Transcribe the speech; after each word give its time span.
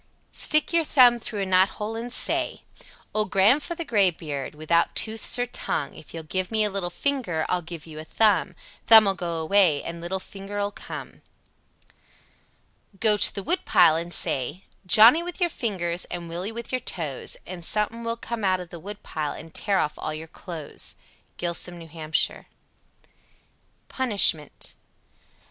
Stick 0.33 0.73
your 0.73 0.83
thumb 0.83 1.19
through 1.19 1.43
a 1.43 1.45
knothole 1.45 1.95
and 1.95 2.11
say: 2.11 2.63
Old 3.13 3.29
Gran'f'ther 3.29 3.85
Graybeard, 3.85 4.55
without 4.55 4.95
tooths 4.95 5.37
or 5.37 5.45
tongue, 5.45 5.93
If 5.93 6.11
you'll 6.11 6.23
give 6.23 6.49
me 6.49 6.63
a 6.63 6.71
little 6.71 6.89
finger 6.89 7.45
I'll 7.47 7.61
give 7.61 7.85
you 7.85 7.99
a 7.99 8.03
thumb. 8.03 8.55
Thumb'll 8.87 9.13
go 9.13 9.37
away 9.37 9.83
and 9.83 10.01
little 10.01 10.17
finger'll 10.19 10.71
come. 10.71 11.21
88. 12.97 12.99
Go 12.99 13.15
to 13.17 13.35
the 13.35 13.43
woodpile 13.43 13.95
and 13.95 14.11
say, 14.11 14.63
"Johnnie 14.87 15.21
with 15.21 15.39
your 15.39 15.51
fingers, 15.51 16.05
and 16.05 16.27
Willie 16.27 16.51
with 16.51 16.71
your 16.71 16.81
toes," 16.81 17.37
and 17.45 17.63
something 17.63 17.99
(suthin) 17.99 18.03
will 18.03 18.17
come 18.17 18.43
out 18.43 18.59
of 18.59 18.69
the 18.69 18.79
woodpile 18.79 19.33
and 19.33 19.53
tear 19.53 19.77
off 19.77 19.99
all 19.99 20.15
your 20.15 20.27
clothes 20.27 20.95
(close). 21.37 21.55
Gilsum, 21.67 21.79
N.H. 21.79 22.31
PUNISHMENT. 23.87 24.73